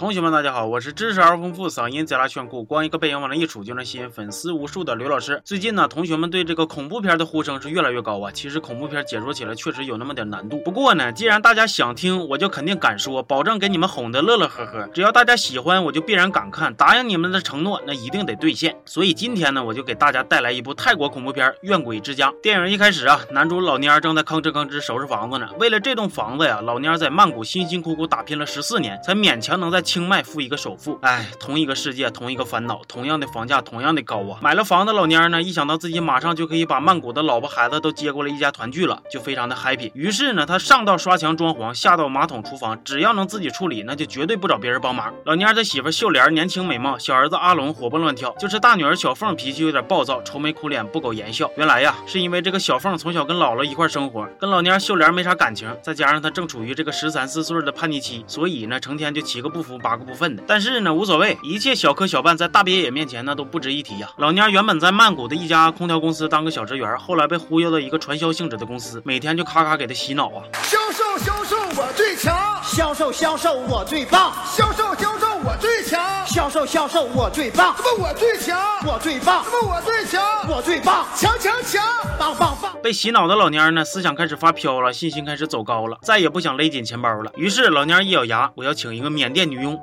[0.00, 5.38] 同学们，大家好，我是知识而丰富、嗓音贼拉炫酷、光一个背影往那一杵就能吸引粉丝无数的刘老师。
[5.44, 8.32] 最近呢，同学们对这个恐怖片的呼声是越来越高啊。
[8.32, 10.58] 其实恐怖片解说起来确实有那么点难度。
[10.64, 14.88] 不过呢，既然大家想听，我就肯定敢说，保证给你们哄得乐乐呵呵。
[14.94, 16.72] 只要大家喜欢，我就必然敢看。
[16.72, 18.74] 答应你们的承诺，那一定得兑现。
[18.86, 22.30] 所以今天呢，我就给大家带来一部泰国恐怖片《怨鬼之家》。
[22.40, 25.46] 电影一开始啊，男主老蔫正在吭哧吭哧收拾房子呢。
[25.58, 30.60] 为了这栋房子呀，老蔫在曼谷辛辛苦苦打拼了十四年，才勉强能在清迈付一个。
[30.60, 34.38] 首付，哎，同一个世界，同一个烦恼，同样的房价，同样的高啊！
[34.42, 39.90] 买了房的老蔫呢，一想到自己马上就可以把曼谷的老婆孩子都接过来一家团聚了，就非常的 happy。
[39.94, 45.10] 于是呢，他上到刷墙装潢，下到马桶厨房，只要能自己处理，那就绝对不找别人帮忙。
[45.24, 51.50] 老蔫的媳妇秀莲年轻美貌，小儿子阿龙活蹦乱跳，就是大女儿小凤脾气有点暴躁，愁眉苦脸，不苟言笑。
[51.56, 60.42] 原来呀，是因为这个小凤从小跟姥姥一块生活，跟老蔫秀莲没啥感情，再加上她正处于这个十三四岁的叛逆期，所以呢，成天就七个不服八个不分的。
[60.46, 61.36] 但是呢，无所谓。
[61.42, 64.08] 一切小磕小绊在大别野面前呢都不值一提呀。
[64.18, 70.44] 老蔫原本在曼谷的一家空调公司当个小职员，后来被忽悠到一个传销性质的公司，每天就咔咔给他洗脑啊。
[70.62, 75.29] 销售销售我最强，销售销售我最棒，销售销售
[76.30, 78.56] 销售销售我最棒，怎么我最强？
[78.86, 80.22] 我最棒，怎么我最强？
[80.48, 81.82] 我最棒，强强强，
[82.16, 82.72] 棒棒棒！
[82.80, 87.32] 被洗脑的老蔫呢，思想开始发飘了，信心开始走高了，再也不想勒紧钱包了。
[87.34, 89.76] 于是老蔫一咬牙，我要请一个缅甸女佣。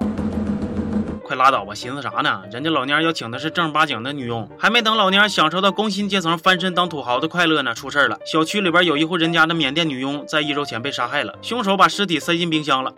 [1.21, 2.41] 快拉倒吧，寻思啥呢？
[2.49, 8.17] 人家老蔫要请的是正儿八经的女佣，还没等老蔫享受到工薪阶层翻身当土豪的快乐呢，出事了。
[8.25, 12.93] 小区里边有一户人家的缅甸女佣在一周前被杀害了，凶手把尸体塞进冰箱了，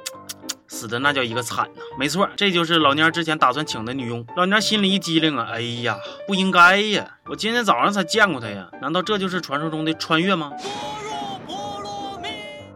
[0.69, 1.81] 死的那叫一个惨呐！
[1.97, 4.25] 没错，这就是老蔫之前打算请的女佣。
[4.37, 7.17] 老蔫心里一激灵啊，哎呀，不应该呀！
[7.25, 10.53] 我今天早上才见过她呀，难道这就是传说中的穿越吗？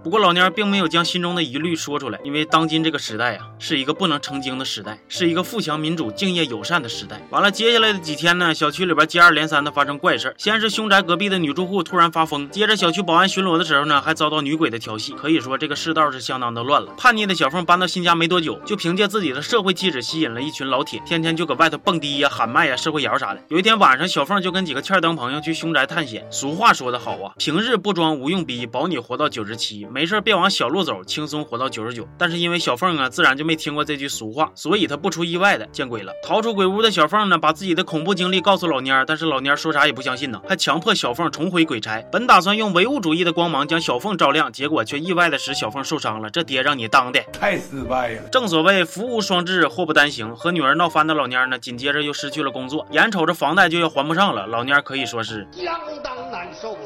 [0.04, 7.22] 不过老蔫并没有将心中的疑虑说出来，因为当今这个时代啊，是一个不能成精的时代，是一个富强、民主、敬业、友善的时代。
[7.30, 15.14] 完了，接下来的几天呢，小区里边接二连三的发生怪事先是凶宅隔壁的女住户突然发疯，接着小区保安巡逻的时候呢，还遭到女鬼的调戏。
[15.14, 16.92] 可以说这个世道是相当的乱了。
[16.98, 23.42] 叛逆的小凤搬到新家没多久，就凭借自己的社会气质吸引了一群老铁，天天就搁外头蹦迪呀、喊麦呀、社会摇啥的。
[23.48, 26.27] 有一天晚上，小凤就跟几个欠灯朋友去凶宅探险。
[26.30, 29.88] 俗话说得好啊，平日不装无用逼，保你活到九十七。
[29.93, 30.64] 没事别往小。
[30.73, 32.08] 路走，轻松活到九十九。
[32.17, 36.11] 但是因为小凤啊，自然就没听过这句俗话，所以她不出意外的见鬼了。
[36.26, 42.03] 逃出鬼屋的小凤呢，把自己的恐怖经历告诉老蔫儿，但是老蔫儿说啥也不相信呢，还强迫小凤重回鬼差。
[42.11, 46.27] 本打算用唯物主义的光芒将小凤照亮，结果却意外的使小凤受伤了。
[46.27, 48.23] 这爹让你当的太失败了。
[48.32, 50.36] 正所谓福无双至，祸不单行。
[50.36, 56.23] 和女儿闹翻的老蔫儿呢，紧接着又失去了工作，眼瞅着房贷就要还不上了，老蔫儿可以说是相当。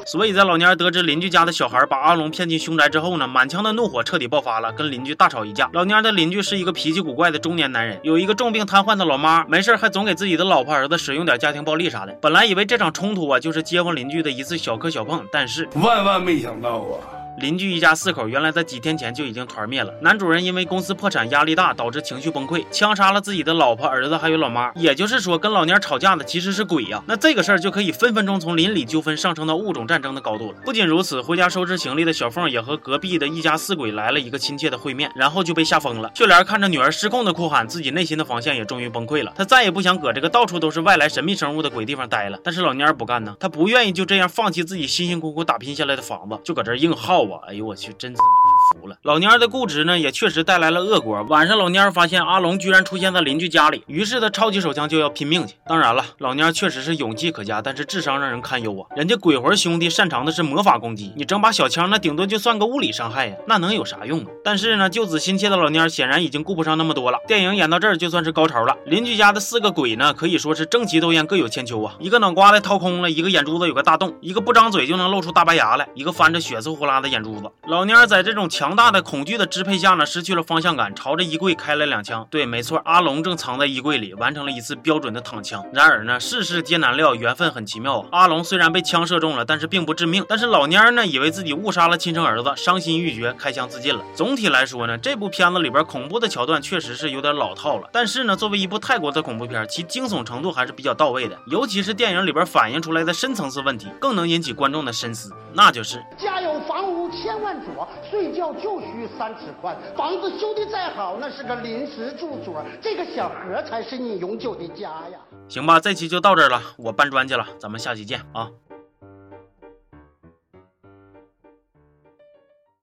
[0.04, 4.58] 所以在老蔫得知邻居家的小孩把阿龙骗进凶宅之后呢，满腔的怒火彻底爆发。
[4.60, 5.70] 了，跟邻居大吵一架。
[5.72, 12.12] 老蔫的邻居是一个脾气古怪的中年男人，有一个重病瘫痪的老妈，没事还总给自己的老婆儿子使用点家庭暴力啥的。
[12.20, 17.17] 本来以为这场冲突啊，就是街坊邻居的一次小磕小碰，但是万万没想到啊！
[17.40, 19.92] 邻居一家四口原来在几天前就已经团灭了。
[20.00, 24.72] 男主人因为公司破产压力大，导致情绪崩溃，枪杀了自己的老婆、儿子还有老妈。
[24.74, 27.02] 也就是说，跟老蔫吵架的其实是鬼呀。
[27.06, 30.58] 那这个事儿就可以分分钟从邻里纠纷上升到物种战争的高度了。
[30.64, 36.10] 不仅如此，回家收拾行李的小凤也和隔壁的一家四鬼来了一个亲切的会面，然后就被吓疯了。
[36.14, 39.32] 秀莲看着女儿失控的哭喊，自己内心的防线也终于崩溃了。
[39.36, 42.38] 她再也不想搁这个到处都是外来神秘生物的鬼地方待了。
[42.42, 47.40] 但是老蔫不干呢，他不愿意就这样放弃自己辛辛苦苦打拼下来的房子，就搁这硬耗啊！
[47.46, 48.12] 哎呦我去，真。
[48.14, 48.96] 他妈是服了！
[49.02, 51.22] 老蔫的固执呢，也确实带来了恶果。
[51.28, 55.54] 晚上，老蔫发现阿龙居然出现在邻居家里，于是他抄起手枪就要拼命去。
[55.66, 58.86] 当然了，老蔫确实是勇气可嘉，但是智商让人堪忧啊！
[58.96, 64.26] 人家鬼魂兄弟擅长的是魔法攻击，你整把小枪，那顶多就算个物理伤害呀，那能有啥用啊？
[64.44, 67.18] 但是呢，救子心切的老蔫显然已经顾不上那么多了。
[67.26, 68.76] 电影演到这儿就算是高潮了。
[68.84, 71.94] 邻居家的四个鬼呢，可以说是争奇斗艳，各有千秋啊！
[71.98, 77.50] 一个脑瓜子掏空了，一个眼珠子有个大洞，一个不张嘴就能露出大白牙来，一个翻着血丝呼啦的眼珠子。
[77.66, 82.26] 老蔫在这种强大的恐惧的支配下呢，失去了方向感，朝着衣柜开了两枪。
[82.28, 85.64] 对，没错，阿龙正藏在衣柜里，完成了一次标准的躺枪。
[85.72, 88.08] 然而呢，世事皆难料，缘分很奇妙啊。
[88.10, 90.26] 阿龙虽然被枪射中了，但是并不致命。
[90.28, 94.02] 但是老蔫呢，以为自己误杀了亲生儿子，伤心欲绝，开枪自尽了。
[94.12, 97.88] 总体来说呢，这部片子里边恐怖的桥段确实是有点老套了。
[97.92, 101.38] 但是呢，作为一部泰国的恐怖片，其惊悚程度还是比较到位的。
[101.46, 105.32] 尤其是电影里边反映出来的深层次问题，更能引起观众的深思。
[105.54, 109.08] 那就是家有房屋千万座，睡觉就需。
[109.18, 115.18] 三尺宽，房子修的再好，那是个临时住所，这个小盒才是你永久的家呀。
[115.48, 118.48] 行吧，这期就到这儿了，我搬砖去了，咱们下期见啊。